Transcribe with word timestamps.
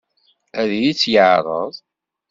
Ad 0.59 0.69
iyi-tt-yeɛṛeḍ? 0.77 1.73